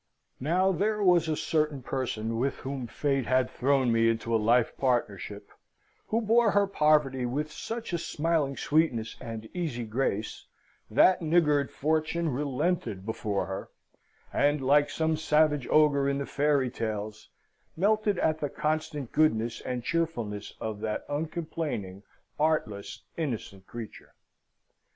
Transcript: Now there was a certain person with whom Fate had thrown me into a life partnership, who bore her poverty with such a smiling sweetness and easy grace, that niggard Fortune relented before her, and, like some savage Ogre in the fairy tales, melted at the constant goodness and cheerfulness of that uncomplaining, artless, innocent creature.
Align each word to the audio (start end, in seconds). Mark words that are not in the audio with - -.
Now 0.39 0.71
there 0.71 1.03
was 1.03 1.29
a 1.29 1.35
certain 1.35 1.83
person 1.83 2.39
with 2.39 2.55
whom 2.55 2.87
Fate 2.87 3.27
had 3.27 3.51
thrown 3.51 3.91
me 3.91 4.09
into 4.09 4.33
a 4.35 4.41
life 4.41 4.75
partnership, 4.75 5.51
who 6.07 6.21
bore 6.21 6.49
her 6.49 6.65
poverty 6.65 7.27
with 7.27 7.51
such 7.51 7.93
a 7.93 7.99
smiling 7.99 8.57
sweetness 8.57 9.15
and 9.21 9.47
easy 9.53 9.83
grace, 9.83 10.47
that 10.89 11.21
niggard 11.21 11.69
Fortune 11.69 12.29
relented 12.29 13.05
before 13.05 13.45
her, 13.45 13.69
and, 14.33 14.59
like 14.59 14.89
some 14.89 15.17
savage 15.17 15.67
Ogre 15.69 16.09
in 16.09 16.17
the 16.17 16.25
fairy 16.25 16.71
tales, 16.71 17.29
melted 17.77 18.17
at 18.17 18.39
the 18.39 18.49
constant 18.49 19.11
goodness 19.11 19.61
and 19.63 19.83
cheerfulness 19.83 20.51
of 20.59 20.79
that 20.79 21.05
uncomplaining, 21.09 22.01
artless, 22.39 23.03
innocent 23.17 23.67
creature. 23.67 24.15